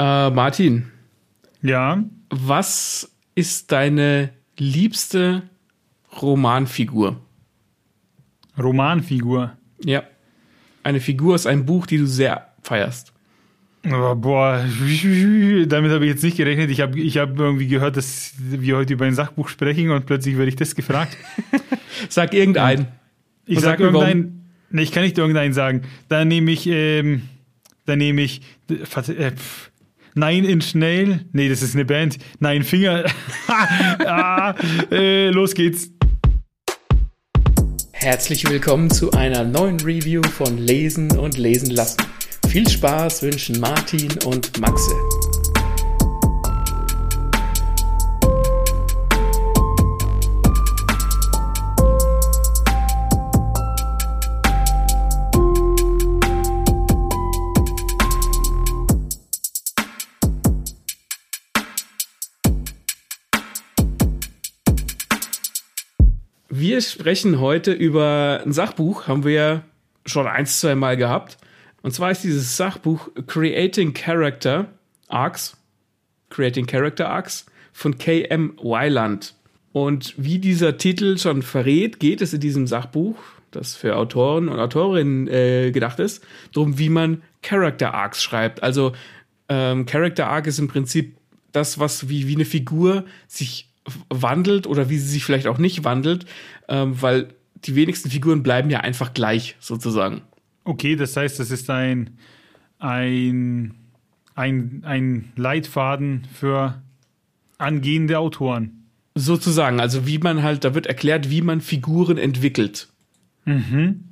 Äh, 0.00 0.30
Martin. 0.30 0.90
Ja. 1.60 2.02
Was 2.30 3.14
ist 3.34 3.70
deine 3.70 4.30
liebste 4.56 5.42
Romanfigur? 6.22 7.20
Romanfigur? 8.58 9.58
Ja. 9.84 10.04
Eine 10.82 11.00
Figur 11.00 11.34
aus 11.34 11.44
einem 11.44 11.66
Buch, 11.66 11.86
die 11.86 11.98
du 11.98 12.06
sehr 12.06 12.48
feierst. 12.62 13.12
Oh, 13.84 14.14
boah, 14.14 14.64
damit 15.66 15.92
habe 15.92 16.06
ich 16.06 16.12
jetzt 16.12 16.24
nicht 16.24 16.38
gerechnet. 16.38 16.70
Ich 16.70 16.80
habe 16.80 16.98
ich 16.98 17.18
hab 17.18 17.38
irgendwie 17.38 17.68
gehört, 17.68 17.98
dass 17.98 18.32
wir 18.38 18.76
heute 18.76 18.94
über 18.94 19.04
ein 19.04 19.14
Sachbuch 19.14 19.48
sprechen 19.50 19.90
und 19.90 20.06
plötzlich 20.06 20.38
werde 20.38 20.48
ich 20.48 20.56
das 20.56 20.74
gefragt. 20.74 21.14
Sag 22.08 22.32
irgendeinen. 22.32 22.86
Ich 23.44 23.60
sag, 23.60 23.72
sag 23.72 23.80
irgendeinen. 23.80 24.50
Nee, 24.70 24.82
ich 24.82 24.92
kann 24.92 25.02
nicht 25.02 25.18
irgendeinen 25.18 25.52
sagen. 25.52 25.82
Dann 26.08 26.28
nehme 26.28 26.52
ich, 26.52 26.66
ähm, 26.66 27.28
dann 27.84 27.98
nehme 27.98 28.22
ich, 28.22 28.40
äh, 28.70 29.32
Nein 30.14 30.44
in 30.44 30.60
schnell. 30.60 31.26
Nee, 31.32 31.48
das 31.48 31.62
ist 31.62 31.74
eine 31.74 31.84
Band. 31.84 32.18
Nein 32.38 32.62
Finger. 32.62 33.04
ah, 33.48 34.54
äh, 34.90 35.30
los 35.30 35.54
geht's. 35.54 35.90
Herzlich 37.92 38.48
willkommen 38.48 38.90
zu 38.90 39.10
einer 39.12 39.44
neuen 39.44 39.78
Review 39.80 40.22
von 40.22 40.56
Lesen 40.56 41.18
und 41.18 41.36
Lesen 41.36 41.70
lassen. 41.70 41.98
Viel 42.48 42.68
Spaß 42.68 43.22
wünschen 43.22 43.60
Martin 43.60 44.10
und 44.24 44.58
Maxe. 44.58 45.19
Sprechen 66.80 67.40
heute 67.40 67.72
über 67.72 68.42
ein 68.44 68.52
Sachbuch, 68.52 69.08
haben 69.08 69.24
wir 69.24 69.32
ja 69.32 69.62
schon 70.06 70.26
ein, 70.26 70.46
zwei 70.46 70.74
Mal 70.74 70.96
gehabt. 70.96 71.38
Und 71.82 71.92
zwar 71.92 72.10
ist 72.10 72.24
dieses 72.24 72.56
Sachbuch 72.56 73.08
Creating 73.26 73.94
Character 73.94 74.66
Arcs, 75.08 75.56
Creating 76.28 76.66
Character 76.66 77.08
Arcs 77.08 77.46
von 77.72 77.98
K.M. 77.98 78.58
Weiland. 78.62 79.34
Und 79.72 80.14
wie 80.16 80.38
dieser 80.38 80.76
Titel 80.76 81.16
schon 81.18 81.42
verrät, 81.42 82.00
geht 82.00 82.20
es 82.20 82.32
in 82.32 82.40
diesem 82.40 82.66
Sachbuch, 82.66 83.16
das 83.50 83.74
für 83.74 83.96
Autoren 83.96 84.48
und 84.48 84.58
Autorinnen 84.58 85.28
äh, 85.28 85.70
gedacht 85.70 85.98
ist, 86.00 86.24
darum, 86.52 86.78
wie 86.78 86.88
man 86.88 87.22
Character 87.42 87.94
Arcs 87.94 88.22
schreibt. 88.22 88.62
Also 88.62 88.92
ähm, 89.48 89.86
Character 89.86 90.28
Arc 90.28 90.46
ist 90.46 90.58
im 90.58 90.68
Prinzip 90.68 91.16
das, 91.52 91.78
was 91.78 92.08
wie, 92.08 92.28
wie 92.28 92.34
eine 92.34 92.44
Figur 92.44 93.04
sich 93.26 93.69
wandelt 94.08 94.66
oder 94.66 94.88
wie 94.90 94.98
sie 94.98 95.08
sich 95.08 95.24
vielleicht 95.24 95.46
auch 95.46 95.58
nicht 95.58 95.84
wandelt, 95.84 96.26
ähm, 96.68 97.00
weil 97.00 97.28
die 97.64 97.74
wenigsten 97.74 98.10
Figuren 98.10 98.42
bleiben 98.42 98.70
ja 98.70 98.80
einfach 98.80 99.14
gleich, 99.14 99.56
sozusagen. 99.60 100.22
Okay, 100.64 100.96
das 100.96 101.16
heißt, 101.16 101.38
das 101.38 101.50
ist 101.50 101.68
ein, 101.70 102.10
ein, 102.78 103.74
ein, 104.34 104.82
ein 104.84 105.32
Leitfaden 105.36 106.26
für 106.32 106.80
angehende 107.58 108.18
Autoren. 108.18 108.84
Sozusagen, 109.14 109.80
also 109.80 110.06
wie 110.06 110.18
man 110.18 110.42
halt, 110.42 110.64
da 110.64 110.74
wird 110.74 110.86
erklärt, 110.86 111.30
wie 111.30 111.42
man 111.42 111.60
Figuren 111.60 112.16
entwickelt. 112.16 112.88
Mhm. 113.44 114.04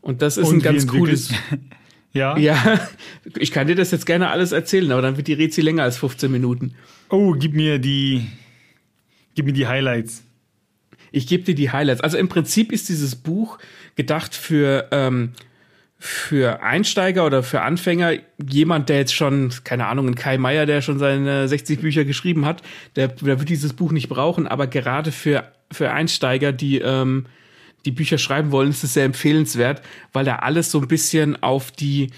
Und 0.00 0.22
das 0.22 0.36
ist 0.36 0.48
Und 0.48 0.56
ein 0.56 0.62
ganz 0.62 0.86
cooles. 0.86 1.32
ja. 2.12 2.36
Ja, 2.36 2.80
ich 3.38 3.52
kann 3.52 3.66
dir 3.66 3.74
das 3.74 3.90
jetzt 3.90 4.06
gerne 4.06 4.30
alles 4.30 4.52
erzählen, 4.52 4.90
aber 4.92 5.02
dann 5.02 5.16
wird 5.16 5.28
die 5.28 5.34
Rätsel 5.34 5.64
länger 5.64 5.82
als 5.82 5.98
15 5.98 6.30
Minuten. 6.30 6.74
Oh, 7.10 7.32
gib 7.32 7.54
mir 7.54 7.78
die, 7.78 8.26
Gib 9.38 9.46
mir 9.46 9.52
die 9.52 9.68
Highlights. 9.68 10.24
Ich 11.12 11.28
gebe 11.28 11.44
dir 11.44 11.54
die 11.54 11.70
Highlights. 11.70 12.00
Also 12.00 12.18
im 12.18 12.28
Prinzip 12.28 12.72
ist 12.72 12.88
dieses 12.88 13.14
Buch 13.14 13.58
gedacht 13.94 14.34
für, 14.34 14.88
ähm, 14.90 15.30
für 15.96 16.60
Einsteiger 16.60 17.24
oder 17.24 17.44
für 17.44 17.60
Anfänger. 17.60 18.14
Jemand, 18.44 18.88
der 18.88 18.96
jetzt 18.96 19.14
schon, 19.14 19.52
keine 19.62 19.86
Ahnung, 19.86 20.08
ein 20.08 20.16
Kai 20.16 20.38
Meier, 20.38 20.66
der 20.66 20.82
schon 20.82 20.98
seine 20.98 21.46
60 21.46 21.78
Bücher 21.78 22.04
geschrieben 22.04 22.46
hat, 22.46 22.62
der, 22.96 23.06
der 23.06 23.38
wird 23.38 23.48
dieses 23.48 23.74
Buch 23.74 23.92
nicht 23.92 24.08
brauchen. 24.08 24.48
Aber 24.48 24.66
gerade 24.66 25.12
für, 25.12 25.52
für 25.70 25.92
Einsteiger, 25.92 26.50
die, 26.50 26.80
ähm, 26.80 27.26
die 27.84 27.92
Bücher 27.92 28.18
schreiben 28.18 28.50
wollen, 28.50 28.70
ist 28.70 28.82
es 28.82 28.94
sehr 28.94 29.04
empfehlenswert, 29.04 29.82
weil 30.12 30.24
da 30.24 30.34
alles 30.40 30.72
so 30.72 30.80
ein 30.80 30.88
bisschen 30.88 31.40
auf 31.44 31.70
die 31.70 32.10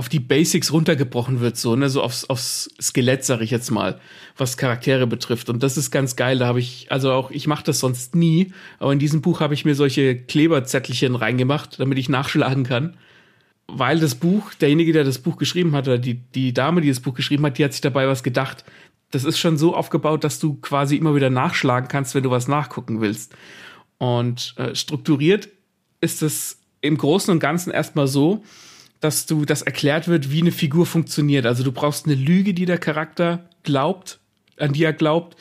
auf 0.00 0.08
die 0.08 0.18
Basics 0.18 0.72
runtergebrochen 0.72 1.40
wird, 1.40 1.58
so, 1.58 1.76
ne, 1.76 1.90
so 1.90 2.00
aufs, 2.00 2.24
aufs 2.24 2.70
Skelett, 2.80 3.22
sag 3.22 3.42
ich 3.42 3.50
jetzt 3.50 3.70
mal, 3.70 4.00
was 4.34 4.56
Charaktere 4.56 5.06
betrifft. 5.06 5.50
Und 5.50 5.62
das 5.62 5.76
ist 5.76 5.90
ganz 5.90 6.16
geil. 6.16 6.38
Da 6.38 6.46
habe 6.46 6.58
ich, 6.58 6.86
also 6.88 7.12
auch, 7.12 7.30
ich 7.30 7.46
mache 7.46 7.64
das 7.64 7.80
sonst 7.80 8.14
nie, 8.14 8.54
aber 8.78 8.94
in 8.94 8.98
diesem 8.98 9.20
Buch 9.20 9.40
habe 9.40 9.52
ich 9.52 9.66
mir 9.66 9.74
solche 9.74 10.16
Kleberzettelchen 10.16 11.16
reingemacht, 11.16 11.78
damit 11.78 11.98
ich 11.98 12.08
nachschlagen 12.08 12.64
kann. 12.64 12.96
Weil 13.66 14.00
das 14.00 14.14
Buch, 14.14 14.54
derjenige, 14.54 14.94
der 14.94 15.04
das 15.04 15.18
Buch 15.18 15.36
geschrieben 15.36 15.72
hat, 15.72 15.86
oder 15.86 15.98
die, 15.98 16.14
die 16.14 16.54
Dame, 16.54 16.80
die 16.80 16.88
das 16.88 17.00
Buch 17.00 17.12
geschrieben 17.12 17.44
hat, 17.44 17.58
die 17.58 17.64
hat 17.66 17.72
sich 17.72 17.82
dabei 17.82 18.08
was 18.08 18.22
gedacht. 18.22 18.64
Das 19.10 19.24
ist 19.24 19.38
schon 19.38 19.58
so 19.58 19.76
aufgebaut, 19.76 20.24
dass 20.24 20.38
du 20.38 20.54
quasi 20.62 20.96
immer 20.96 21.14
wieder 21.14 21.28
nachschlagen 21.28 21.90
kannst, 21.90 22.14
wenn 22.14 22.22
du 22.22 22.30
was 22.30 22.48
nachgucken 22.48 23.02
willst. 23.02 23.34
Und 23.98 24.54
äh, 24.56 24.74
strukturiert 24.74 25.50
ist 26.00 26.22
es 26.22 26.58
im 26.80 26.96
Großen 26.96 27.30
und 27.30 27.38
Ganzen 27.38 27.70
erstmal 27.70 28.06
so, 28.06 28.42
dass 29.00 29.26
du 29.26 29.44
das 29.44 29.62
erklärt 29.62 30.08
wird, 30.08 30.30
wie 30.30 30.42
eine 30.42 30.52
Figur 30.52 30.86
funktioniert. 30.86 31.46
Also 31.46 31.64
du 31.64 31.72
brauchst 31.72 32.06
eine 32.06 32.14
Lüge, 32.14 32.54
die 32.54 32.66
der 32.66 32.78
Charakter 32.78 33.48
glaubt, 33.62 34.20
an 34.58 34.72
die 34.72 34.84
er 34.84 34.92
glaubt. 34.92 35.36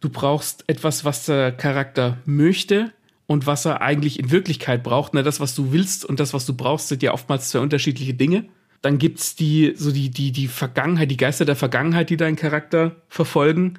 Du 0.00 0.08
brauchst 0.08 0.64
etwas, 0.66 1.04
was 1.04 1.26
der 1.26 1.52
Charakter 1.52 2.18
möchte 2.24 2.92
und 3.26 3.46
was 3.46 3.64
er 3.64 3.80
eigentlich 3.80 4.18
in 4.18 4.30
Wirklichkeit 4.30 4.82
braucht. 4.82 5.14
Na, 5.14 5.22
das, 5.22 5.40
was 5.40 5.54
du 5.54 5.72
willst 5.72 6.04
und 6.04 6.20
das, 6.20 6.34
was 6.34 6.44
du 6.44 6.54
brauchst, 6.54 6.88
sind 6.88 7.02
ja 7.02 7.12
oftmals 7.12 7.48
zwei 7.48 7.60
unterschiedliche 7.60 8.14
Dinge. 8.14 8.46
Dann 8.82 8.98
gibt's 8.98 9.34
die, 9.34 9.72
so 9.76 9.92
die, 9.92 10.10
die, 10.10 10.30
die 10.30 10.48
Vergangenheit, 10.48 11.10
die 11.10 11.16
Geister 11.16 11.44
der 11.44 11.56
Vergangenheit, 11.56 12.10
die 12.10 12.18
deinen 12.18 12.36
Charakter 12.36 12.96
verfolgen 13.08 13.78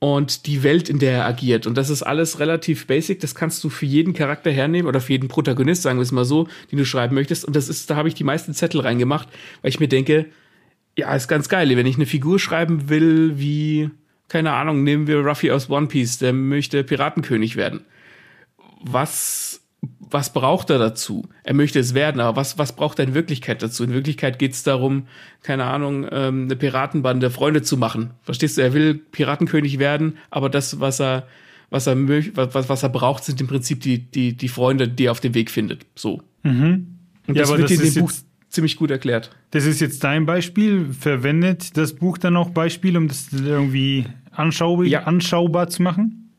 und 0.00 0.46
die 0.46 0.62
Welt, 0.62 0.88
in 0.88 0.98
der 0.98 1.12
er 1.12 1.26
agiert. 1.26 1.66
Und 1.66 1.76
das 1.76 1.90
ist 1.90 2.02
alles 2.02 2.38
relativ 2.38 2.86
basic. 2.86 3.20
Das 3.20 3.34
kannst 3.34 3.64
du 3.64 3.68
für 3.68 3.86
jeden 3.86 4.14
Charakter 4.14 4.50
hernehmen 4.50 4.88
oder 4.88 5.00
für 5.00 5.12
jeden 5.12 5.28
Protagonist, 5.28 5.82
sagen 5.82 5.98
wir 5.98 6.02
es 6.02 6.12
mal 6.12 6.24
so, 6.24 6.46
den 6.70 6.78
du 6.78 6.84
schreiben 6.84 7.14
möchtest. 7.14 7.44
Und 7.44 7.56
das 7.56 7.68
ist, 7.68 7.90
da 7.90 7.96
habe 7.96 8.08
ich 8.08 8.14
die 8.14 8.24
meisten 8.24 8.54
Zettel 8.54 8.80
reingemacht, 8.80 9.28
weil 9.62 9.70
ich 9.70 9.80
mir 9.80 9.88
denke, 9.88 10.26
ja, 10.96 11.14
ist 11.14 11.28
ganz 11.28 11.48
geil. 11.48 11.76
Wenn 11.76 11.86
ich 11.86 11.96
eine 11.96 12.06
Figur 12.06 12.38
schreiben 12.38 12.88
will, 12.88 13.38
wie, 13.38 13.90
keine 14.28 14.52
Ahnung, 14.52 14.84
nehmen 14.84 15.06
wir 15.06 15.18
Ruffy 15.18 15.50
aus 15.50 15.68
One 15.70 15.88
Piece, 15.88 16.18
der 16.18 16.32
möchte 16.32 16.84
Piratenkönig 16.84 17.56
werden. 17.56 17.84
Was 18.80 19.47
was 20.10 20.32
braucht 20.32 20.70
er 20.70 20.78
dazu? 20.78 21.28
Er 21.44 21.54
möchte 21.54 21.78
es 21.78 21.94
werden, 21.94 22.20
aber 22.20 22.36
was, 22.36 22.58
was 22.58 22.74
braucht 22.74 22.98
er 22.98 23.06
in 23.06 23.14
Wirklichkeit 23.14 23.62
dazu? 23.62 23.84
In 23.84 23.92
Wirklichkeit 23.92 24.38
geht 24.38 24.52
es 24.52 24.62
darum, 24.62 25.06
keine 25.42 25.64
Ahnung, 25.64 26.06
ähm, 26.10 26.44
eine 26.44 26.56
Piratenbande 26.56 27.30
Freunde 27.30 27.62
zu 27.62 27.76
machen. 27.76 28.10
Verstehst 28.22 28.58
du? 28.58 28.62
Er 28.62 28.74
will 28.74 28.94
Piratenkönig 28.94 29.78
werden, 29.78 30.18
aber 30.30 30.48
das, 30.48 30.80
was 30.80 31.00
er, 31.00 31.26
was 31.70 31.86
er 31.86 31.96
was, 32.34 32.68
was 32.68 32.82
er 32.82 32.88
braucht, 32.88 33.24
sind 33.24 33.40
im 33.40 33.46
Prinzip 33.46 33.80
die, 33.80 33.98
die, 33.98 34.36
die 34.36 34.48
Freunde, 34.48 34.88
die 34.88 35.06
er 35.06 35.12
auf 35.12 35.20
dem 35.20 35.34
Weg 35.34 35.50
findet. 35.50 35.86
So. 35.94 36.22
Mhm. 36.42 36.98
Und 37.26 37.34
ja, 37.34 37.42
das 37.42 37.50
wird 37.50 37.64
das 37.64 37.70
in 37.72 37.94
dem 37.94 38.02
Buch 38.02 38.12
ziemlich 38.48 38.76
gut 38.76 38.90
erklärt. 38.90 39.30
Das 39.50 39.66
ist 39.66 39.80
jetzt 39.80 40.02
dein 40.04 40.26
Beispiel. 40.26 40.92
Verwendet 40.92 41.76
das 41.76 41.94
Buch 41.94 42.18
dann 42.18 42.36
auch 42.36 42.50
Beispiele, 42.50 42.98
um 42.98 43.08
das 43.08 43.28
irgendwie 43.32 44.06
anschaubar, 44.32 44.86
ja. 44.86 45.02
anschaubar 45.04 45.68
zu 45.68 45.82
machen? 45.82 46.30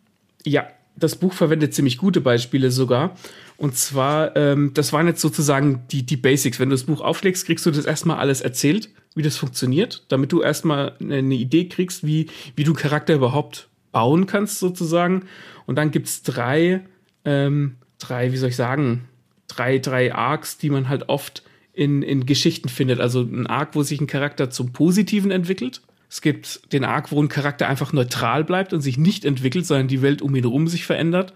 Ja, 0.44 0.68
das 0.96 1.16
Buch 1.16 1.34
verwendet 1.34 1.74
ziemlich 1.74 1.98
gute 1.98 2.22
Beispiele 2.22 2.72
sogar. 2.72 3.16
Und 3.60 3.76
zwar, 3.76 4.38
ähm, 4.38 4.72
das 4.74 4.94
waren 4.94 5.06
jetzt 5.06 5.20
sozusagen 5.20 5.84
die, 5.92 6.06
die 6.06 6.16
Basics. 6.16 6.60
Wenn 6.60 6.70
du 6.70 6.76
das 6.76 6.86
Buch 6.86 7.02
aufschlägst, 7.02 7.46
kriegst 7.46 7.66
du 7.66 7.72
das 7.72 7.86
erstmal 7.86 8.18
alles 8.18 8.40
erzählt, 8.40 8.90
wie 9.16 9.22
das 9.22 9.36
funktioniert, 9.36 10.06
damit 10.08 10.32
du 10.32 10.42
erstmal 10.42 10.96
eine 11.02 11.36
Idee 11.36 11.68
kriegst, 11.68 12.06
wie, 12.06 12.28
wie 12.56 12.64
du 12.64 12.74
Charakter 12.74 13.16
überhaupt 13.16 13.68
bauen 13.92 14.28
kannst, 14.28 14.60
sozusagen. 14.60 15.26
Und 15.66 15.76
dann 15.76 15.92
gibt's 15.92 16.24
drei, 16.24 16.86
ähm, 17.26 17.76
drei, 17.98 18.32
wie 18.32 18.38
soll 18.38 18.50
ich 18.50 18.56
sagen, 18.56 19.10
drei, 19.50 19.78
drei 19.78 20.16
Arcs, 20.16 20.58
die 20.58 20.70
man 20.70 20.88
halt 20.88 21.10
oft 21.10 21.44
in, 21.74 22.02
in 22.02 22.26
Geschichten 22.26 22.70
findet. 22.70 23.02
Also 23.02 23.24
ein 23.24 23.46
Arc, 23.46 23.76
wo 23.76 23.84
sich 23.84 24.00
ein 24.00 24.08
Charakter 24.08 24.50
zum 24.50 24.72
Positiven 24.72 25.32
entwickelt 25.32 25.82
es 26.10 26.22
gibt 26.22 26.74
den 26.74 26.84
Arc, 26.84 27.12
wo 27.12 27.22
ein 27.22 27.30
Charakter 27.30 27.68
einfach 27.70 27.94
neutral 27.94 28.44
bleibt 28.44 28.74
und 28.74 28.82
sich 28.82 28.98
nicht 28.98 29.26
entwickelt, 29.26 29.66
sondern 29.66 29.88
die 29.88 30.02
Welt 30.02 30.24
um 30.24 30.36
ihn 30.36 30.44
herum 30.44 30.68
sich 30.68 30.86
verändert. 30.86 31.34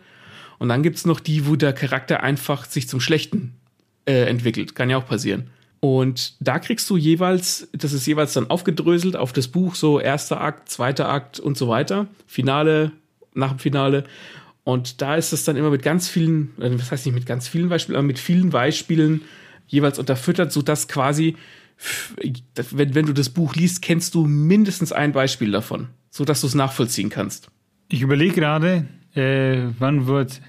Und 0.60 0.70
dann 0.70 0.84
gibt's 0.84 1.06
noch 1.06 1.20
die, 1.20 1.48
wo 1.48 1.56
der 1.56 1.74
Charakter 1.74 2.24
einfach 2.24 2.66
sich 2.66 2.88
zum 2.88 3.00
Schlechten 3.00 3.56
äh, 4.06 4.26
entwickelt. 4.26 4.76
Kann 4.76 4.90
ja 4.90 4.98
auch 4.98 5.06
passieren. 5.06 5.50
Und 5.80 6.36
da 6.40 6.60
kriegst 6.60 6.90
du 6.90 6.96
jeweils, 6.96 7.68
das 7.74 7.92
ist 7.92 8.06
jeweils 8.06 8.34
dann 8.34 8.50
aufgedröselt 8.50 9.18
auf 9.18 9.34
das 9.34 9.50
Buch, 9.50 9.76
so 9.76 10.00
erster 10.00 10.40
Akt, 10.40 10.70
zweiter 10.70 11.10
Akt 11.10 11.40
und 11.40 11.58
so 11.58 11.68
weiter. 11.68 12.08
Finale, 12.26 12.92
nach 13.34 13.50
dem 13.50 13.60
Finale. 13.60 14.06
Und 14.64 15.02
da 15.02 15.16
ist 15.16 15.34
es 15.34 15.44
dann 15.44 15.58
immer 15.58 15.72
mit 15.72 15.82
ganz 15.82 16.08
vielen, 16.08 16.54
äh, 16.60 16.72
was 16.80 16.92
heißt 16.92 17.06
nicht 17.06 17.16
mit 17.16 17.26
ganz 17.26 17.48
vielen 17.48 17.70
Beispielen, 17.70 17.98
aber 17.98 18.08
mit 18.08 18.20
vielen 18.20 18.50
Beispielen 18.50 19.22
jeweils 19.68 20.00
unterfüttert, 20.00 20.52
sodass 20.52 20.88
quasi 20.88 21.36
wenn, 22.72 22.96
wenn 22.96 23.06
du 23.06 23.14
das 23.14 23.30
Buch 23.30 23.56
liest, 23.56 23.82
kennst 23.82 24.16
du 24.16 24.26
mindestens 24.26 24.92
ein 24.92 25.12
Beispiel 25.12 25.52
davon, 25.52 25.90
so 26.10 26.26
dass 26.26 26.42
du 26.42 26.48
es 26.48 26.56
nachvollziehen 26.56 27.10
kannst. 27.10 27.50
Ich 27.90 28.02
überlege 28.02 28.36
gerade, 28.36 28.86
äh, 29.16 29.64
wann 29.80 30.08
wird, 30.08 30.42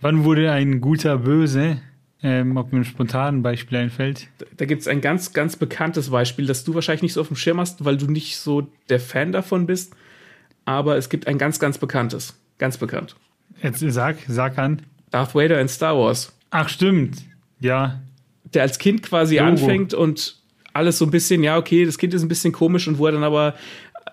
wann 0.00 0.24
wurde 0.24 0.50
ein 0.52 0.80
guter 0.80 1.18
Böse? 1.18 1.80
Ähm, 2.20 2.56
ob 2.56 2.72
mir 2.72 2.80
ein 2.80 2.84
spontanes 2.84 3.44
Beispiel 3.44 3.78
einfällt. 3.78 4.26
Da, 4.38 4.46
da 4.56 4.64
gibt 4.64 4.80
es 4.80 4.88
ein 4.88 5.00
ganz, 5.00 5.32
ganz 5.32 5.54
bekanntes 5.54 6.10
Beispiel, 6.10 6.46
das 6.46 6.64
du 6.64 6.74
wahrscheinlich 6.74 7.02
nicht 7.02 7.12
so 7.12 7.20
auf 7.20 7.28
dem 7.28 7.36
Schirm 7.36 7.60
hast, 7.60 7.84
weil 7.84 7.96
du 7.96 8.10
nicht 8.10 8.38
so 8.38 8.66
der 8.88 8.98
Fan 8.98 9.30
davon 9.30 9.66
bist. 9.66 9.94
Aber 10.64 10.96
es 10.96 11.10
gibt 11.10 11.28
ein 11.28 11.38
ganz, 11.38 11.60
ganz 11.60 11.78
bekanntes. 11.78 12.36
Ganz 12.58 12.76
bekannt. 12.76 13.14
Jetzt 13.62 13.78
sag, 13.78 14.16
sag 14.26 14.58
an. 14.58 14.82
Darth 15.10 15.34
Vader 15.34 15.60
in 15.60 15.68
Star 15.68 15.96
Wars. 15.96 16.36
Ach, 16.50 16.68
stimmt. 16.68 17.22
Ja. 17.60 18.00
Der 18.52 18.62
als 18.62 18.78
Kind 18.78 19.02
quasi 19.02 19.36
Logo. 19.36 19.48
anfängt 19.48 19.94
und 19.94 20.38
alles 20.72 20.98
so 20.98 21.04
ein 21.04 21.10
bisschen, 21.10 21.42
ja, 21.42 21.56
okay, 21.56 21.84
das 21.84 21.98
Kind 21.98 22.14
ist 22.14 22.22
ein 22.22 22.28
bisschen 22.28 22.52
komisch 22.52 22.88
und 22.88 22.98
wo 22.98 23.06
er 23.06 23.12
dann 23.12 23.24
aber 23.24 23.54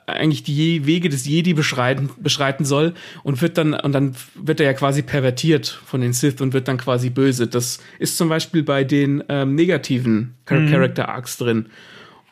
eigentlich 0.07 0.43
die 0.43 0.85
Wege 0.85 1.09
des 1.09 1.25
Jedi 1.25 1.53
beschreiten, 1.53 2.09
beschreiten 2.17 2.65
soll 2.65 2.93
und 3.23 3.41
wird 3.41 3.57
dann, 3.57 3.73
und 3.73 3.91
dann 3.91 4.15
wird 4.35 4.59
er 4.59 4.65
ja 4.67 4.73
quasi 4.73 5.01
pervertiert 5.01 5.67
von 5.67 6.01
den 6.01 6.13
Sith 6.13 6.41
und 6.41 6.53
wird 6.53 6.67
dann 6.67 6.77
quasi 6.77 7.09
böse. 7.09 7.47
Das 7.47 7.79
ist 7.99 8.17
zum 8.17 8.29
Beispiel 8.29 8.63
bei 8.63 8.83
den 8.83 9.23
ähm, 9.29 9.55
negativen 9.55 10.35
mhm. 10.49 10.69
Character 10.69 11.09
Arcs 11.09 11.37
drin. 11.37 11.67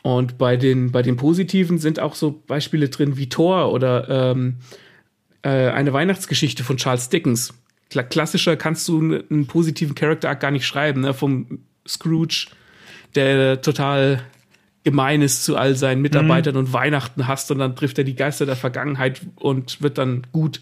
Und 0.01 0.37
bei 0.37 0.57
den, 0.57 0.91
bei 0.91 1.01
den 1.01 1.15
positiven 1.15 1.77
sind 1.77 1.99
auch 1.99 2.15
so 2.15 2.43
Beispiele 2.45 2.89
drin 2.89 3.17
wie 3.17 3.29
Thor 3.29 3.71
oder 3.71 4.09
ähm, 4.09 4.57
äh, 5.43 5.49
eine 5.49 5.93
Weihnachtsgeschichte 5.93 6.63
von 6.63 6.77
Charles 6.77 7.09
Dickens. 7.09 7.53
Klassischer 7.89 8.57
kannst 8.57 8.87
du 8.87 8.99
einen 8.99 9.45
positiven 9.45 9.95
Character 9.95 10.29
Arc 10.29 10.39
gar 10.39 10.51
nicht 10.51 10.65
schreiben, 10.65 11.01
ne? 11.01 11.13
Vom 11.13 11.59
Scrooge, 11.87 12.47
der 13.15 13.61
total 13.61 14.23
gemein 14.83 15.21
ist 15.21 15.43
zu 15.43 15.57
all 15.57 15.75
seinen 15.75 16.01
Mitarbeitern 16.01 16.55
mhm. 16.55 16.59
und 16.59 16.73
Weihnachten 16.73 17.27
hasst 17.27 17.51
und 17.51 17.59
dann 17.59 17.75
trifft 17.75 17.97
er 17.97 18.03
die 18.03 18.15
Geister 18.15 18.45
der 18.45 18.55
Vergangenheit 18.55 19.21
und 19.35 19.81
wird 19.81 19.97
dann 19.97 20.27
gut. 20.31 20.61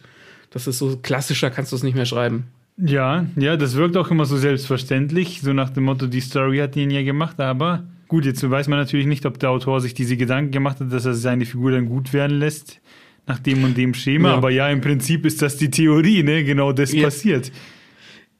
Das 0.51 0.67
ist 0.67 0.77
so 0.77 0.97
klassischer, 0.97 1.49
kannst 1.49 1.71
du 1.71 1.75
es 1.75 1.83
nicht 1.83 1.95
mehr 1.95 2.05
schreiben. 2.05 2.45
Ja, 2.77 3.25
ja, 3.35 3.57
das 3.57 3.75
wirkt 3.75 3.97
auch 3.97 4.09
immer 4.11 4.25
so 4.25 4.37
selbstverständlich, 4.37 5.41
so 5.41 5.53
nach 5.53 5.69
dem 5.69 5.83
Motto, 5.83 6.07
die 6.07 6.21
Story 6.21 6.57
hat 6.57 6.75
ihn 6.75 6.89
ja 6.89 7.03
gemacht, 7.03 7.39
aber 7.39 7.83
gut, 8.07 8.25
jetzt 8.25 8.49
weiß 8.49 8.67
man 8.67 8.79
natürlich 8.79 9.05
nicht, 9.05 9.25
ob 9.25 9.39
der 9.39 9.49
Autor 9.49 9.81
sich 9.81 9.93
diese 9.93 10.17
Gedanken 10.17 10.51
gemacht 10.51 10.79
hat, 10.79 10.91
dass 10.91 11.05
er 11.05 11.13
seine 11.13 11.45
Figur 11.45 11.71
dann 11.71 11.85
gut 11.87 12.13
werden 12.13 12.39
lässt, 12.39 12.79
nach 13.27 13.39
dem 13.39 13.63
und 13.63 13.77
dem 13.77 13.93
Schema, 13.93 14.29
ja. 14.29 14.35
aber 14.35 14.49
ja, 14.49 14.69
im 14.69 14.81
Prinzip 14.81 15.25
ist 15.25 15.41
das 15.41 15.57
die 15.57 15.69
Theorie, 15.69 16.23
ne? 16.23 16.43
Genau 16.43 16.71
das 16.71 16.91
ja. 16.91 17.03
passiert 17.03 17.51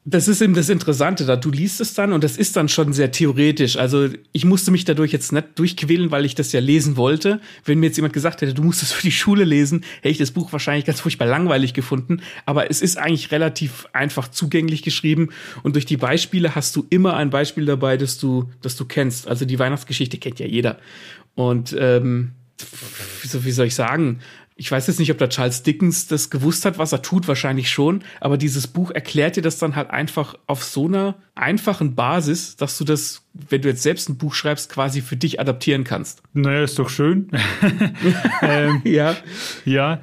das 0.04 0.28
ist 0.28 0.42
eben 0.42 0.56
das 0.56 0.70
Interessante 0.70 1.26
da. 1.26 1.36
Du 1.36 1.52
liest 1.52 1.80
es 1.80 1.94
dann 1.94 2.12
und 2.12 2.24
das 2.24 2.36
ist 2.36 2.56
dann 2.56 2.70
schon 2.70 2.92
sehr 2.92 3.12
theoretisch. 3.12 3.78
Also 3.78 4.10
ich 4.32 4.46
musste 4.46 4.72
mich 4.72 4.84
dadurch 4.84 5.12
jetzt 5.12 5.32
nicht 5.32 5.60
durchquälen, 5.60 6.10
weil 6.10 6.26
ich 6.26 6.34
das 6.34 6.52
ja 6.54 6.60
lesen 6.60 6.98
wollte. 6.98 7.40
Wenn 7.66 7.80
mir 7.80 7.88
jetzt 7.88 7.98
jemand 7.98 8.14
gesagt 8.14 8.42
hätte, 8.42 8.56
du 8.56 8.64
musst 8.64 8.82
es 8.82 8.92
für 8.92 9.04
die 9.04 9.12
Schule 9.12 9.44
lesen, 9.44 9.84
hätte 9.98 10.10
ich 10.10 10.18
das 10.18 10.32
Buch 10.32 10.52
wahrscheinlich 10.52 10.86
ganz 10.86 11.02
furchtbar 11.02 11.28
langweilig 11.28 11.76
gefunden. 11.76 12.22
Aber 12.48 12.72
es 12.72 12.82
ist 12.82 12.98
eigentlich 12.98 13.32
relativ 13.32 13.86
einfach 13.94 14.28
zugänglich 14.30 14.82
geschrieben 14.82 15.30
und 15.62 15.76
durch 15.76 15.86
die 15.86 15.98
Beispiele 15.98 16.56
hast 16.56 16.76
du 16.76 16.86
immer 16.90 17.16
ein 17.16 17.30
Beispiel 17.30 17.66
dabei, 17.66 17.96
das 17.98 18.18
du, 18.18 18.50
das 18.64 18.76
du 18.76 18.86
kennst. 18.86 19.28
Also 19.28 19.46
die 19.46 19.60
Weihnachtsgeschichte 19.60 20.18
kennt 20.18 20.40
ja 20.40 20.48
jeder. 20.48 20.80
Und 21.36 21.76
ähm, 21.78 22.32
wie 23.22 23.52
soll 23.52 23.68
ich 23.68 23.76
sagen? 23.76 24.20
Ich 24.62 24.72
weiß 24.72 24.86
jetzt 24.86 25.00
nicht, 25.00 25.10
ob 25.10 25.18
der 25.18 25.30
Charles 25.30 25.64
Dickens 25.64 26.06
das 26.06 26.30
gewusst 26.30 26.66
hat, 26.66 26.78
was 26.78 26.92
er 26.92 27.02
tut, 27.02 27.28
wahrscheinlich 27.28 27.72
schon, 27.72 28.04
aber 28.20 28.38
dieses 28.38 28.68
Buch 28.68 28.92
erklärt 28.92 29.36
dir 29.36 29.42
das 29.42 29.58
dann 29.58 29.76
halt 29.76 29.90
einfach 29.90 30.36
auf 30.46 30.64
so 30.64 30.86
einer 30.86 31.16
einfachen 31.34 31.96
Basis, 31.96 32.58
dass 32.58 32.78
du 32.78 32.84
das, 32.84 33.26
wenn 33.34 33.64
du 33.64 33.70
jetzt 33.70 33.82
selbst 33.82 34.08
ein 34.08 34.20
Buch 34.20 34.36
schreibst, 34.36 34.72
quasi 34.72 35.02
für 35.02 35.16
dich 35.16 35.40
adaptieren 35.40 35.84
kannst. 35.84 36.22
Naja, 36.34 36.64
ist 36.64 36.78
doch 36.78 36.90
schön. 36.90 37.32
ähm, 38.44 38.84
ja. 38.84 39.18
Ja. 39.66 40.00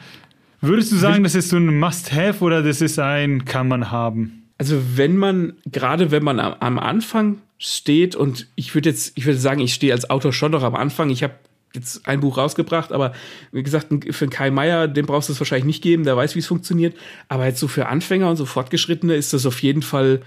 Würdest 0.60 0.90
du 0.90 0.96
sagen, 0.96 1.22
das 1.22 1.36
ist 1.36 1.50
so 1.50 1.56
ein 1.56 1.78
Must-Have 1.78 2.42
oder 2.42 2.64
das 2.64 2.80
ist 2.80 2.98
ein 2.98 3.44
Kann 3.44 3.68
man 3.68 3.92
haben? 3.92 4.48
Also 4.58 4.82
wenn 4.96 5.16
man, 5.16 5.52
gerade 5.70 6.10
wenn 6.10 6.24
man 6.24 6.40
am 6.40 6.80
Anfang 6.80 7.38
steht 7.58 8.16
und 8.16 8.48
ich 8.56 8.74
würde 8.74 8.88
jetzt, 8.88 9.12
ich 9.14 9.24
würde 9.24 9.38
sagen, 9.38 9.60
ich 9.60 9.72
stehe 9.72 9.92
als 9.92 10.10
Autor 10.10 10.32
schon 10.32 10.50
noch 10.50 10.64
am 10.64 10.74
Anfang. 10.74 11.10
Ich 11.10 11.22
habe 11.22 11.34
jetzt 11.74 12.06
ein 12.06 12.20
Buch 12.20 12.38
rausgebracht, 12.38 12.92
aber 12.92 13.12
wie 13.52 13.62
gesagt, 13.62 13.88
für 14.10 14.24
einen 14.24 14.30
Kai 14.30 14.50
Meier, 14.50 14.88
den 14.88 15.06
brauchst 15.06 15.28
du 15.28 15.32
es 15.32 15.40
wahrscheinlich 15.40 15.66
nicht 15.66 15.82
geben, 15.82 16.04
der 16.04 16.16
weiß, 16.16 16.34
wie 16.34 16.40
es 16.40 16.46
funktioniert. 16.46 16.96
Aber 17.28 17.46
jetzt 17.46 17.60
so 17.60 17.68
für 17.68 17.86
Anfänger 17.86 18.30
und 18.30 18.36
so 18.36 18.46
Fortgeschrittene 18.46 19.14
ist 19.14 19.32
das 19.32 19.46
auf 19.46 19.62
jeden 19.62 19.82
Fall 19.82 20.22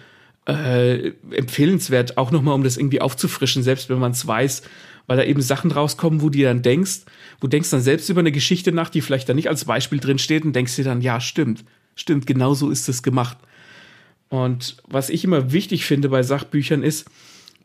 äh, 0.48 1.12
empfehlenswert, 1.32 2.18
auch 2.18 2.32
nochmal, 2.32 2.56
um 2.56 2.64
das 2.64 2.78
irgendwie 2.78 3.02
aufzufrischen, 3.02 3.64
selbst 3.64 3.90
wenn 3.90 4.00
man 4.00 4.12
es 4.12 4.26
weiß, 4.26 4.64
weil 5.08 5.18
da 5.18 5.24
eben 5.24 5.42
Sachen 5.42 5.72
rauskommen, 5.72 6.22
wo 6.22 6.30
du 6.30 6.42
dann 6.42 6.62
denkst, 6.62 7.02
wo 7.40 7.48
denkst 7.48 7.70
dann 7.70 7.82
selbst 7.82 8.10
über 8.10 8.22
eine 8.22 8.32
Geschichte 8.32 8.72
nach, 8.72 8.90
die 8.90 9.02
vielleicht 9.02 9.30
da 9.30 9.34
nicht 9.34 9.50
als 9.50 9.66
Beispiel 9.66 10.00
drin 10.00 10.20
steht 10.20 10.44
und 10.44 10.56
denkst 10.56 10.76
dir 10.76 10.86
dann, 10.86 11.02
ja, 11.02 11.20
stimmt, 11.20 11.64
stimmt, 11.96 12.26
genau 12.28 12.54
so 12.54 12.70
ist 12.70 12.88
es 12.90 13.04
gemacht. 13.04 13.38
Und 14.30 14.78
was 14.88 15.10
ich 15.10 15.24
immer 15.24 15.52
wichtig 15.52 15.86
finde 15.86 16.10
bei 16.10 16.24
Sachbüchern 16.24 16.84
ist, 16.84 17.10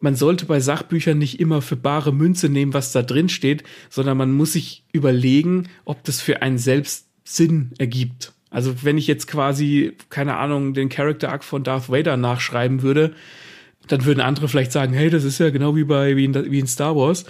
man 0.00 0.14
sollte 0.14 0.46
bei 0.46 0.60
Sachbüchern 0.60 1.18
nicht 1.18 1.40
immer 1.40 1.62
für 1.62 1.76
bare 1.76 2.12
Münze 2.12 2.48
nehmen, 2.48 2.74
was 2.74 2.92
da 2.92 3.02
drin 3.02 3.28
steht, 3.28 3.62
sondern 3.88 4.16
man 4.16 4.32
muss 4.32 4.52
sich 4.52 4.84
überlegen, 4.92 5.68
ob 5.84 6.04
das 6.04 6.20
für 6.20 6.42
einen 6.42 6.58
selbst 6.58 7.06
Sinn 7.24 7.72
ergibt. 7.78 8.32
Also 8.50 8.84
wenn 8.84 8.98
ich 8.98 9.06
jetzt 9.06 9.26
quasi, 9.26 9.92
keine 10.08 10.36
Ahnung, 10.36 10.74
den 10.74 10.88
Character 10.88 11.30
Arc 11.30 11.44
von 11.44 11.64
Darth 11.64 11.90
Vader 11.90 12.16
nachschreiben 12.16 12.82
würde, 12.82 13.14
dann 13.88 14.04
würden 14.04 14.20
andere 14.20 14.48
vielleicht 14.48 14.72
sagen, 14.72 14.92
hey, 14.92 15.10
das 15.10 15.24
ist 15.24 15.38
ja 15.38 15.50
genau 15.50 15.76
wie 15.76 15.84
bei 15.84 16.16
wie 16.16 16.24
in, 16.24 16.50
wie 16.50 16.58
in 16.58 16.66
Star 16.66 16.96
Wars. 16.96 17.24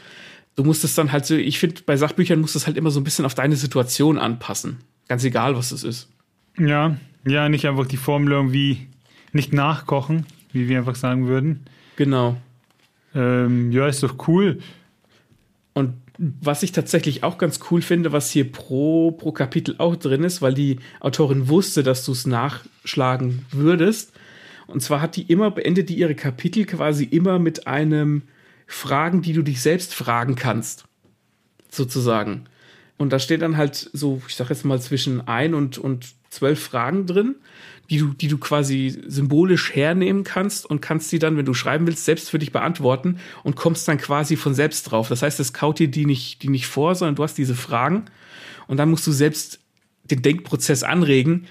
Du 0.54 0.64
musst 0.64 0.84
es 0.84 0.94
dann 0.94 1.12
halt 1.12 1.26
so, 1.26 1.34
ich 1.34 1.58
finde, 1.58 1.82
bei 1.84 1.96
Sachbüchern 1.96 2.40
musst 2.40 2.54
du 2.54 2.58
es 2.58 2.66
halt 2.66 2.76
immer 2.76 2.90
so 2.90 3.00
ein 3.00 3.04
bisschen 3.04 3.26
auf 3.26 3.34
deine 3.34 3.56
Situation 3.56 4.18
anpassen. 4.18 4.78
Ganz 5.08 5.24
egal, 5.24 5.56
was 5.56 5.72
es 5.72 5.84
ist. 5.84 6.08
Ja, 6.58 6.96
ja, 7.26 7.48
nicht 7.48 7.66
einfach 7.66 7.86
die 7.86 7.98
Formel 7.98 8.32
irgendwie 8.32 8.86
nicht 9.32 9.52
nachkochen, 9.52 10.24
wie 10.52 10.68
wir 10.68 10.78
einfach 10.78 10.94
sagen 10.94 11.26
würden. 11.26 11.66
Genau. 11.96 12.36
Ähm, 13.16 13.72
ja, 13.72 13.88
ist 13.88 14.02
doch 14.02 14.28
cool. 14.28 14.58
Und 15.72 15.94
was 16.18 16.62
ich 16.62 16.72
tatsächlich 16.72 17.22
auch 17.24 17.38
ganz 17.38 17.60
cool 17.70 17.82
finde, 17.82 18.12
was 18.12 18.30
hier 18.30 18.50
pro, 18.50 19.10
pro 19.10 19.32
Kapitel 19.32 19.74
auch 19.78 19.96
drin 19.96 20.22
ist, 20.22 20.40
weil 20.42 20.54
die 20.54 20.78
Autorin 21.00 21.48
wusste, 21.48 21.82
dass 21.82 22.04
du 22.04 22.12
es 22.12 22.26
nachschlagen 22.26 23.44
würdest. 23.50 24.12
Und 24.66 24.82
zwar 24.82 25.00
hat 25.00 25.16
die 25.16 25.22
immer, 25.22 25.50
beendet 25.50 25.88
die 25.88 25.98
ihre 25.98 26.14
Kapitel 26.14 26.64
quasi 26.64 27.04
immer 27.04 27.38
mit 27.38 27.66
einem 27.66 28.22
Fragen, 28.66 29.22
die 29.22 29.32
du 29.32 29.42
dich 29.42 29.60
selbst 29.60 29.94
fragen 29.94 30.34
kannst. 30.34 30.84
Sozusagen. 31.70 32.44
Und 32.98 33.12
da 33.12 33.18
steht 33.18 33.42
dann 33.42 33.56
halt 33.56 33.90
so, 33.92 34.22
ich 34.26 34.34
sag 34.34 34.48
jetzt 34.48 34.64
mal 34.64 34.80
zwischen 34.80 35.26
ein 35.28 35.54
und, 35.54 35.78
und 35.78 36.14
zwölf 36.30 36.62
Fragen 36.62 37.06
drin 37.06 37.36
die 37.90 37.98
du, 37.98 38.08
die 38.08 38.28
du 38.28 38.38
quasi 38.38 39.00
symbolisch 39.06 39.74
hernehmen 39.74 40.24
kannst 40.24 40.66
und 40.66 40.82
kannst 40.82 41.10
die 41.12 41.18
dann, 41.18 41.36
wenn 41.36 41.44
du 41.44 41.54
schreiben 41.54 41.86
willst, 41.86 42.04
selbst 42.04 42.30
für 42.30 42.38
dich 42.38 42.52
beantworten 42.52 43.18
und 43.44 43.56
kommst 43.56 43.86
dann 43.88 43.98
quasi 43.98 44.36
von 44.36 44.54
selbst 44.54 44.90
drauf. 44.90 45.08
Das 45.08 45.22
heißt, 45.22 45.38
es 45.40 45.52
kaut 45.52 45.78
dir 45.78 45.88
die 45.88 46.06
nicht, 46.06 46.42
die 46.42 46.48
nicht 46.48 46.66
vor, 46.66 46.94
sondern 46.94 47.14
du 47.14 47.22
hast 47.22 47.38
diese 47.38 47.54
Fragen 47.54 48.06
und 48.66 48.78
dann 48.78 48.90
musst 48.90 49.06
du 49.06 49.12
selbst 49.12 49.60
den 50.04 50.22
Denkprozess 50.22 50.82
anregen, 50.82 51.46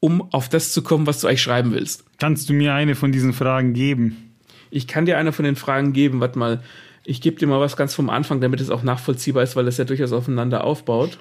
um 0.00 0.32
auf 0.32 0.48
das 0.48 0.72
zu 0.72 0.82
kommen, 0.82 1.06
was 1.06 1.20
du 1.20 1.28
eigentlich 1.28 1.42
schreiben 1.42 1.72
willst. 1.72 2.04
Kannst 2.18 2.48
du 2.48 2.52
mir 2.52 2.74
eine 2.74 2.94
von 2.94 3.12
diesen 3.12 3.32
Fragen 3.32 3.72
geben? 3.72 4.34
Ich 4.70 4.86
kann 4.86 5.06
dir 5.06 5.18
eine 5.18 5.32
von 5.32 5.44
den 5.44 5.56
Fragen 5.56 5.92
geben. 5.92 6.20
Warte 6.20 6.38
mal, 6.38 6.62
ich 7.04 7.20
gebe 7.20 7.38
dir 7.38 7.46
mal 7.46 7.60
was 7.60 7.76
ganz 7.76 7.94
vom 7.94 8.10
Anfang, 8.10 8.40
damit 8.40 8.60
es 8.60 8.70
auch 8.70 8.82
nachvollziehbar 8.82 9.42
ist, 9.42 9.54
weil 9.54 9.64
das 9.64 9.76
ja 9.76 9.84
durchaus 9.84 10.12
aufeinander 10.12 10.64
aufbaut. 10.64 11.18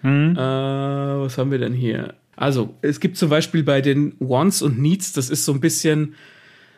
Hm. 0.00 0.32
Äh, 0.32 0.38
was 0.38 1.38
haben 1.38 1.50
wir 1.50 1.58
denn 1.58 1.74
hier? 1.74 2.14
Also, 2.36 2.74
es 2.82 3.00
gibt 3.00 3.16
zum 3.16 3.30
Beispiel 3.30 3.62
bei 3.62 3.80
den 3.80 4.14
Wants 4.18 4.62
und 4.62 4.78
Needs, 4.78 5.12
das 5.12 5.30
ist 5.30 5.44
so 5.44 5.52
ein 5.52 5.60
bisschen 5.60 6.14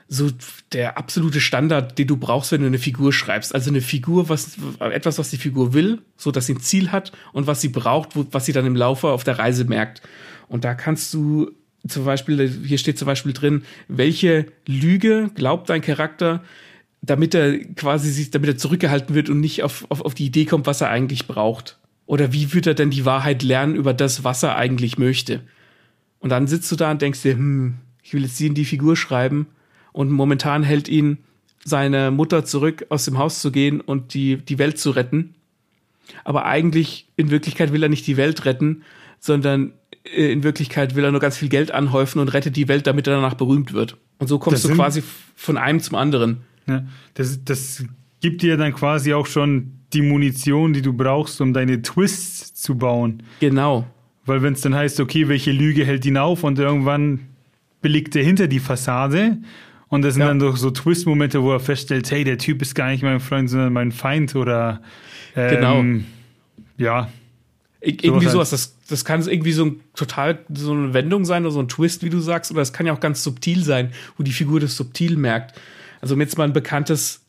so 0.09 0.31
der 0.73 0.99
absolute 0.99 1.41
Standard, 1.41 1.99
den 1.99 2.07
du 2.07 2.17
brauchst, 2.17 2.53
wenn 2.53 2.61
du 2.61 2.67
eine 2.69 2.79
Figur 2.79 3.13
schreibst. 3.13 3.55
Also 3.55 3.71
eine 3.71 3.81
Figur, 3.81 4.29
was 4.29 4.57
etwas, 4.79 5.19
was 5.19 5.31
die 5.31 5.37
Figur 5.37 5.75
will, 5.75 6.03
so 6.17 6.31
dass 6.31 6.47
sie 6.47 6.55
ein 6.55 6.61
Ziel 6.61 6.93
hat 6.93 7.13
und 7.33 7.47
was 7.47 7.61
sie 7.61 7.69
braucht, 7.69 8.15
wo, 8.15 8.25
was 8.31 8.47
sie 8.47 8.53
dann 8.53 8.67
im 8.67 8.77
Laufe 8.77 9.09
auf 9.09 9.25
der 9.25 9.39
Reise 9.39 9.65
merkt. 9.65 10.03
Und 10.49 10.65
da 10.65 10.75
kannst 10.75 11.13
du 11.13 11.51
zum 11.89 12.05
Beispiel, 12.05 12.49
hier 12.65 12.79
steht 12.79 12.99
zum 12.99 13.07
Beispiel 13.07 13.33
drin, 13.33 13.65
welche 13.89 14.47
Lüge 14.67 15.31
glaubt 15.35 15.71
dein 15.71 15.83
Charakter, 15.83 16.43
damit 17.03 17.35
er 17.35 17.59
quasi 17.75 18.11
sich, 18.11 18.31
damit 18.31 18.49
er 18.51 18.57
zurückgehalten 18.57 19.15
wird 19.15 19.29
und 19.29 19.41
nicht 19.41 19.63
auf, 19.63 19.87
auf, 19.91 20.01
auf 20.03 20.15
die 20.15 20.27
Idee 20.27 20.45
kommt, 20.45 20.67
was 20.67 20.81
er 20.81 20.91
eigentlich 20.91 21.27
braucht. 21.27 21.79
Oder 22.07 22.33
wie 22.33 22.53
wird 22.55 22.67
er 22.67 22.75
denn 22.75 22.91
die 22.91 23.05
Wahrheit 23.05 23.43
lernen 23.43 23.75
über 23.75 23.93
das, 23.93 24.25
was 24.25 24.43
er 24.43 24.57
eigentlich 24.57 24.97
möchte? 24.97 25.43
Und 26.21 26.31
dann 26.31 26.47
sitzt 26.47 26.71
du 26.71 26.77
da 26.77 26.91
und 26.91 27.03
denkst 27.03 27.23
dir, 27.23 27.35
hm, 27.35 27.77
ich 28.03 28.15
will 28.15 28.23
jetzt 28.23 28.37
sie 28.37 28.47
in 28.47 28.55
die 28.55 28.65
Figur 28.65 28.97
schreiben. 28.97 29.47
Und 29.93 30.11
momentan 30.11 30.63
hält 30.63 30.89
ihn 30.89 31.19
seine 31.65 32.11
Mutter 32.11 32.45
zurück, 32.45 32.87
aus 32.91 33.05
dem 33.05 33.19
Haus 33.19 33.41
zu 33.41 33.51
gehen 33.51 33.81
und 33.81 34.15
die, 34.15 34.37
die 34.37 34.59
Welt 34.59 34.79
zu 34.79 34.91
retten. 34.91 35.35
Aber 36.23 36.45
eigentlich, 36.45 37.09
in 37.17 37.31
Wirklichkeit 37.31 37.73
will 37.73 37.83
er 37.83 37.89
nicht 37.89 38.07
die 38.07 38.17
Welt 38.17 38.45
retten, 38.45 38.83
sondern 39.19 39.73
äh, 40.05 40.31
in 40.31 40.45
Wirklichkeit 40.45 40.95
will 40.95 41.05
er 41.05 41.11
nur 41.11 41.21
ganz 41.21 41.37
viel 41.37 41.49
Geld 41.49 41.73
anhäufen 41.73 42.21
und 42.21 42.29
rettet 42.29 42.55
die 42.55 42.69
Welt, 42.69 42.87
damit 42.87 43.09
er 43.09 43.17
danach 43.17 43.35
berühmt 43.35 43.73
wird. 43.73 43.97
Und 44.19 44.29
so 44.29 44.39
kommst 44.39 44.65
das 44.65 44.71
du 44.71 44.77
quasi 44.77 45.03
von 45.35 45.57
einem 45.57 45.81
zum 45.81 45.97
anderen. 45.97 46.39
Ja, 46.69 46.85
das, 47.15 47.45
das 47.45 47.85
gibt 48.21 48.43
dir 48.43 48.57
dann 48.57 48.73
quasi 48.73 49.13
auch 49.13 49.27
schon 49.27 49.73
die 49.97 50.03
Munition, 50.03 50.73
die 50.75 50.83
du 50.83 50.93
brauchst, 50.93 51.41
um 51.41 51.53
deine 51.53 51.81
Twists 51.81 52.55
zu 52.55 52.77
bauen. 52.77 53.23
Genau. 53.41 53.87
Weil 54.27 54.43
wenn 54.43 54.53
es 54.53 54.61
dann 54.61 54.75
heißt, 54.75 55.01
okay, 55.01 55.29
welche 55.29 55.53
Lüge 55.53 55.85
hält 55.85 56.05
ihn 56.05 56.19
auf 56.19 56.45
und 56.45 56.59
irgendwann 56.59 57.21
belegt 57.81 58.15
er 58.17 58.23
hinter 58.23 58.47
die 58.47 58.61
Fassade 58.61 59.39
und 59.89 60.03
das 60.03 60.15
sind 60.15 60.23
ja. 60.23 60.29
dann 60.29 60.39
doch 60.39 60.57
so 60.57 60.71
Twist-Momente, 60.71 61.43
wo 61.43 61.53
er 61.53 61.61
feststellt, 61.61 62.11
hey, 62.11 62.25
der 62.25 62.39
Typ 62.39 62.61
ist 62.61 62.75
gar 62.75 62.89
nicht 62.91 63.03
mein 63.03 63.21
Freund, 63.21 63.49
sondern 63.49 63.73
mein 63.73 63.93
Feind 63.93 64.35
oder 64.35 64.83
ähm, 65.35 65.51
genau. 65.51 65.85
Ja. 66.77 67.09
Ir 67.81 68.05
irgendwie 68.05 68.27
sowas, 68.27 68.51
halt. 68.51 68.61
das, 68.61 68.77
das 68.89 69.05
kann 69.05 69.27
irgendwie 69.27 69.53
so 69.53 69.67
ein 69.67 69.81
total 69.95 70.41
so 70.53 70.73
eine 70.73 70.93
Wendung 70.93 71.25
sein 71.25 71.45
oder 71.45 71.53
so 71.53 71.61
ein 71.61 71.69
Twist, 71.69 72.03
wie 72.03 72.11
du 72.11 72.19
sagst, 72.19 72.51
oder 72.51 72.63
es 72.63 72.73
kann 72.73 72.87
ja 72.87 72.93
auch 72.93 73.01
ganz 73.01 73.23
subtil 73.23 73.63
sein, 73.63 73.93
wo 74.17 74.25
die 74.25 74.33
Figur 74.33 74.59
das 74.59 74.77
subtil 74.77 75.17
merkt. 75.17 75.59
Also 76.01 76.15
um 76.15 76.21
jetzt 76.21 76.37
mal 76.37 76.45
ein 76.45 76.53
bekanntes 76.53 77.26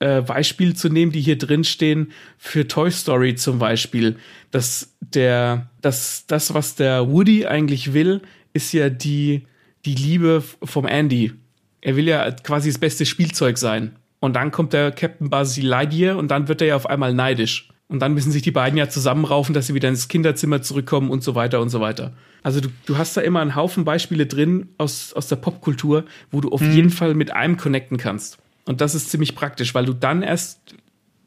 äh, 0.00 0.22
Beispiel 0.22 0.74
zu 0.74 0.88
nehmen, 0.88 1.12
die 1.12 1.20
hier 1.20 1.38
drin 1.38 1.62
stehen, 1.62 2.12
für 2.38 2.66
Toy 2.66 2.90
Story 2.90 3.34
zum 3.36 3.58
Beispiel, 3.58 4.16
dass 4.50 4.94
der, 5.00 5.70
dass 5.82 6.26
das, 6.26 6.54
was 6.54 6.74
der 6.74 7.08
Woody 7.08 7.46
eigentlich 7.46 7.92
will, 7.92 8.22
ist 8.52 8.72
ja 8.72 8.90
die, 8.90 9.46
die 9.84 9.94
Liebe 9.94 10.42
vom 10.62 10.86
Andy. 10.86 11.32
Er 11.80 11.96
will 11.96 12.08
ja 12.08 12.30
quasi 12.30 12.70
das 12.70 12.78
beste 12.78 13.06
Spielzeug 13.06 13.58
sein. 13.58 13.96
Und 14.20 14.36
dann 14.36 14.50
kommt 14.50 14.72
der 14.72 14.90
Captain 14.90 15.30
Buzz 15.30 15.56
Lightyear 15.56 16.16
und 16.16 16.30
dann 16.30 16.48
wird 16.48 16.60
er 16.60 16.68
ja 16.68 16.76
auf 16.76 16.86
einmal 16.86 17.14
neidisch. 17.14 17.68
Und 17.88 18.00
dann 18.00 18.14
müssen 18.14 18.30
sich 18.30 18.42
die 18.42 18.52
beiden 18.52 18.78
ja 18.78 18.88
zusammenraufen, 18.88 19.54
dass 19.54 19.66
sie 19.66 19.74
wieder 19.74 19.88
ins 19.88 20.08
Kinderzimmer 20.08 20.62
zurückkommen 20.62 21.10
und 21.10 21.24
so 21.24 21.34
weiter 21.34 21.60
und 21.60 21.70
so 21.70 21.80
weiter. 21.80 22.12
Also 22.42 22.60
du, 22.60 22.68
du 22.86 22.98
hast 22.98 23.16
da 23.16 23.20
immer 23.20 23.40
einen 23.40 23.56
Haufen 23.56 23.84
Beispiele 23.84 24.26
drin 24.26 24.68
aus, 24.78 25.12
aus 25.12 25.28
der 25.28 25.36
Popkultur, 25.36 26.04
wo 26.30 26.40
du 26.40 26.50
auf 26.50 26.60
mhm. 26.60 26.72
jeden 26.72 26.90
Fall 26.90 27.14
mit 27.14 27.32
einem 27.32 27.56
connecten 27.56 27.96
kannst. 27.96 28.38
Und 28.66 28.80
das 28.80 28.94
ist 28.94 29.10
ziemlich 29.10 29.34
praktisch, 29.34 29.74
weil 29.74 29.86
du 29.86 29.92
dann 29.92 30.22
erst 30.22 30.74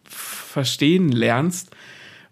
verstehen 0.06 1.10
lernst, 1.12 1.72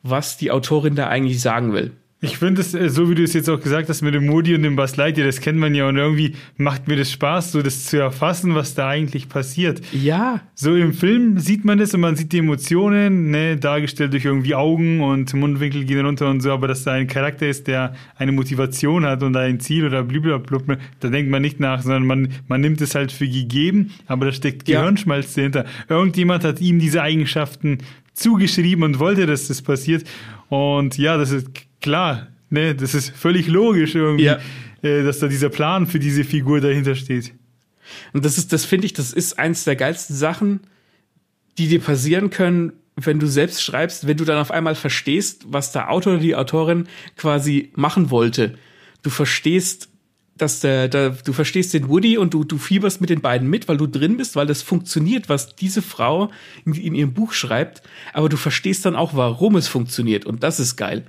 was 0.03 0.37
die 0.37 0.51
Autorin 0.51 0.95
da 0.95 1.07
eigentlich 1.07 1.41
sagen 1.41 1.73
will. 1.73 1.91
Ich 2.23 2.37
finde 2.37 2.61
es, 2.61 2.75
äh, 2.75 2.87
so 2.87 3.09
wie 3.09 3.15
du 3.15 3.23
es 3.23 3.33
jetzt 3.33 3.49
auch 3.49 3.59
gesagt 3.59 3.89
hast, 3.89 4.03
mit 4.03 4.13
dem 4.13 4.27
Moody 4.27 4.53
und 4.53 4.61
dem 4.61 4.75
Buzz 4.75 4.95
Lightyear, 4.95 5.25
das 5.25 5.41
kennt 5.41 5.57
man 5.57 5.73
ja 5.73 5.87
und 5.87 5.97
irgendwie 5.97 6.35
macht 6.55 6.87
mir 6.87 6.95
das 6.95 7.11
Spaß, 7.11 7.51
so 7.51 7.63
das 7.63 7.85
zu 7.85 7.97
erfassen, 7.97 8.53
was 8.53 8.75
da 8.75 8.89
eigentlich 8.89 9.27
passiert. 9.27 9.81
Ja. 9.91 10.41
So 10.53 10.75
im 10.75 10.93
Film 10.93 11.39
sieht 11.39 11.65
man 11.65 11.79
das 11.79 11.95
und 11.95 12.01
man 12.01 12.15
sieht 12.15 12.31
die 12.31 12.37
Emotionen, 12.37 13.31
ne, 13.31 13.57
dargestellt 13.57 14.13
durch 14.13 14.25
irgendwie 14.25 14.53
Augen 14.53 15.01
und 15.01 15.33
Mundwinkel 15.33 15.83
gehen 15.83 16.05
runter 16.05 16.29
und 16.29 16.41
so, 16.41 16.51
aber 16.51 16.67
dass 16.67 16.83
da 16.83 16.91
ein 16.91 17.07
Charakter 17.07 17.47
ist, 17.47 17.65
der 17.65 17.95
eine 18.15 18.31
Motivation 18.31 19.03
hat 19.03 19.23
und 19.23 19.35
ein 19.35 19.59
Ziel 19.59 19.87
oder 19.87 20.03
blablabla, 20.03 20.77
da 20.99 21.09
denkt 21.09 21.31
man 21.31 21.41
nicht 21.41 21.59
nach, 21.59 21.81
sondern 21.81 22.05
man, 22.05 22.29
man 22.47 22.61
nimmt 22.61 22.81
es 22.81 22.93
halt 22.93 23.11
für 23.11 23.27
gegeben, 23.27 23.93
aber 24.05 24.27
da 24.27 24.31
steckt 24.31 24.65
Gehirnschmalz 24.65 25.35
ja. 25.35 25.41
dahinter. 25.41 25.65
Irgendjemand 25.89 26.43
hat 26.43 26.61
ihm 26.61 26.77
diese 26.77 27.01
Eigenschaften 27.01 27.79
zugeschrieben 28.13 28.83
und 28.83 28.99
wollte, 28.99 29.25
dass 29.25 29.47
das 29.47 29.63
passiert. 29.63 30.03
Und 30.49 30.99
ja, 30.99 31.17
das 31.17 31.31
ist 31.31 31.47
klar, 31.81 32.27
ne, 32.49 32.75
das 32.75 32.93
ist 32.93 33.09
völlig 33.15 33.47
logisch 33.47 33.95
irgendwie, 33.95 34.25
ja. 34.25 34.39
äh, 34.81 35.03
dass 35.03 35.19
da 35.19 35.27
dieser 35.27 35.49
Plan 35.49 35.87
für 35.87 35.99
diese 35.99 36.23
Figur 36.23 36.61
dahinter 36.61 36.95
steht. 36.95 37.33
Und 38.13 38.23
das 38.23 38.37
ist, 38.37 38.53
das 38.53 38.65
finde 38.65 38.85
ich, 38.85 38.93
das 38.93 39.11
ist 39.11 39.39
eins 39.39 39.63
der 39.63 39.75
geilsten 39.75 40.15
Sachen, 40.15 40.61
die 41.57 41.67
dir 41.67 41.81
passieren 41.81 42.29
können, 42.29 42.73
wenn 42.95 43.19
du 43.19 43.27
selbst 43.27 43.63
schreibst, 43.63 44.07
wenn 44.07 44.17
du 44.17 44.25
dann 44.25 44.37
auf 44.37 44.51
einmal 44.51 44.75
verstehst, 44.75 45.45
was 45.47 45.71
der 45.71 45.89
Autor 45.89 46.13
oder 46.13 46.21
die 46.21 46.35
Autorin 46.35 46.87
quasi 47.17 47.71
machen 47.75 48.09
wollte. 48.11 48.55
Du 49.01 49.09
verstehst, 49.09 49.89
dass 50.37 50.59
der, 50.59 50.87
der 50.87 51.11
du 51.11 51.33
verstehst 51.33 51.73
den 51.73 51.87
Woody 51.89 52.17
und 52.17 52.33
du, 52.33 52.43
du 52.43 52.57
fieberst 52.57 53.01
mit 53.01 53.09
den 53.09 53.21
beiden 53.21 53.49
mit, 53.49 53.67
weil 53.67 53.77
du 53.77 53.87
drin 53.87 54.17
bist, 54.17 54.35
weil 54.35 54.47
das 54.47 54.61
funktioniert, 54.61 55.29
was 55.29 55.55
diese 55.55 55.81
Frau 55.81 56.31
in, 56.65 56.73
in 56.73 56.95
ihrem 56.95 57.13
Buch 57.13 57.33
schreibt. 57.33 57.81
Aber 58.13 58.29
du 58.29 58.37
verstehst 58.37 58.85
dann 58.85 58.95
auch, 58.95 59.15
warum 59.15 59.55
es 59.55 59.67
funktioniert. 59.67 60.25
Und 60.25 60.43
das 60.43 60.59
ist 60.59 60.75
geil 60.75 61.05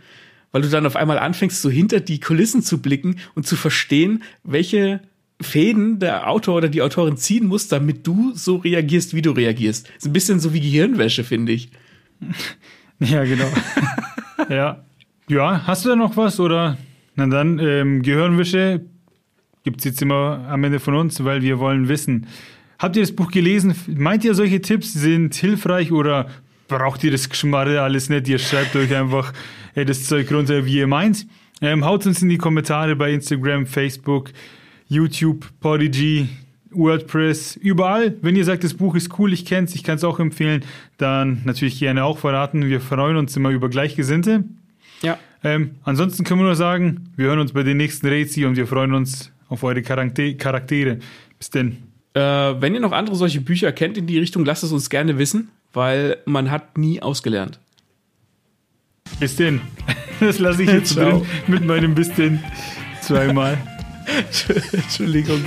weil 0.52 0.62
du 0.62 0.68
dann 0.68 0.86
auf 0.86 0.96
einmal 0.96 1.18
anfängst, 1.18 1.60
so 1.60 1.70
hinter 1.70 2.00
die 2.00 2.20
Kulissen 2.20 2.62
zu 2.62 2.80
blicken 2.80 3.16
und 3.34 3.46
zu 3.46 3.56
verstehen, 3.56 4.22
welche 4.44 5.00
Fäden 5.40 5.98
der 5.98 6.28
Autor 6.28 6.56
oder 6.56 6.68
die 6.68 6.82
Autorin 6.82 7.16
ziehen 7.16 7.46
muss, 7.46 7.68
damit 7.68 8.06
du 8.06 8.32
so 8.34 8.56
reagierst, 8.56 9.14
wie 9.14 9.22
du 9.22 9.32
reagierst. 9.32 9.90
Ist 9.96 10.06
ein 10.06 10.12
bisschen 10.12 10.38
so 10.38 10.54
wie 10.54 10.60
Gehirnwäsche, 10.60 11.24
finde 11.24 11.52
ich. 11.52 11.70
Ja, 13.04 13.24
genau. 13.24 13.48
ja. 14.48 14.84
Ja, 15.28 15.66
hast 15.66 15.84
du 15.84 15.88
da 15.88 15.96
noch 15.96 16.16
was 16.16 16.38
oder? 16.38 16.78
Na 17.16 17.26
dann, 17.26 17.58
ähm, 17.58 18.02
Gehirnwäsche 18.02 18.82
gibt's 19.64 19.82
jetzt 19.82 20.00
immer 20.02 20.46
am 20.48 20.62
Ende 20.62 20.78
von 20.78 20.94
uns, 20.94 21.22
weil 21.24 21.42
wir 21.42 21.58
wollen 21.58 21.88
wissen. 21.88 22.28
Habt 22.78 22.94
ihr 22.94 23.02
das 23.02 23.10
Buch 23.10 23.32
gelesen? 23.32 23.74
Meint 23.88 24.24
ihr, 24.24 24.34
solche 24.34 24.60
Tipps 24.60 24.92
sind 24.92 25.34
hilfreich 25.34 25.90
oder 25.90 26.28
braucht 26.78 27.04
ihr 27.04 27.10
das 27.10 27.28
Geschmarre 27.28 27.80
alles 27.80 28.08
nicht? 28.08 28.28
Ihr 28.28 28.38
schreibt 28.38 28.74
euch 28.76 28.94
einfach 28.94 29.32
äh, 29.74 29.84
das 29.84 30.06
Zeug 30.06 30.32
runter, 30.32 30.64
wie 30.64 30.78
ihr 30.78 30.86
meint. 30.86 31.26
Ähm, 31.60 31.84
haut 31.84 32.06
uns 32.06 32.22
in 32.22 32.28
die 32.28 32.38
Kommentare 32.38 32.96
bei 32.96 33.12
Instagram, 33.12 33.66
Facebook, 33.66 34.30
YouTube, 34.88 35.46
Podigy, 35.60 36.28
WordPress, 36.70 37.56
überall. 37.56 38.16
Wenn 38.22 38.34
ihr 38.36 38.44
sagt, 38.44 38.64
das 38.64 38.74
Buch 38.74 38.94
ist 38.94 39.18
cool, 39.18 39.32
ich 39.32 39.44
kenne 39.44 39.66
es, 39.66 39.74
ich 39.74 39.84
kann 39.84 39.96
es 39.96 40.04
auch 40.04 40.18
empfehlen, 40.18 40.64
dann 40.96 41.42
natürlich 41.44 41.78
gerne 41.78 42.04
auch 42.04 42.18
verraten. 42.18 42.66
Wir 42.66 42.80
freuen 42.80 43.16
uns 43.16 43.36
immer 43.36 43.50
über 43.50 43.68
Gleichgesinnte. 43.68 44.44
Ja. 45.02 45.18
Ähm, 45.44 45.72
ansonsten 45.84 46.24
können 46.24 46.40
wir 46.40 46.46
nur 46.46 46.56
sagen, 46.56 47.10
wir 47.16 47.26
hören 47.26 47.38
uns 47.38 47.52
bei 47.52 47.62
den 47.62 47.76
nächsten 47.76 48.06
Rätsel 48.06 48.46
und 48.46 48.56
wir 48.56 48.66
freuen 48.66 48.94
uns 48.94 49.32
auf 49.48 49.62
eure 49.62 49.82
Charaktere. 49.82 50.98
Bis 51.38 51.50
denn. 51.50 51.78
Äh, 52.14 52.20
wenn 52.20 52.74
ihr 52.74 52.80
noch 52.80 52.92
andere 52.92 53.16
solche 53.16 53.40
Bücher 53.40 53.72
kennt 53.72 53.96
in 53.96 54.06
die 54.06 54.18
Richtung, 54.18 54.44
lasst 54.44 54.64
es 54.64 54.72
uns 54.72 54.90
gerne 54.90 55.18
wissen, 55.18 55.48
weil 55.72 56.18
man 56.24 56.50
hat 56.50 56.78
nie 56.78 57.02
ausgelernt. 57.02 57.58
Bis 59.20 59.36
denn. 59.36 59.60
Das 60.20 60.38
lasse 60.38 60.62
ich 60.62 60.70
jetzt 60.70 60.94
drin 60.96 61.26
mit 61.48 61.64
meinem 61.66 61.96
Bis 61.96 62.12
denn 62.14 62.44
zweimal. 63.00 63.58
Entschuldigung. 64.72 65.44